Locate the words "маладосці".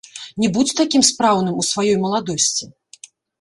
2.07-2.71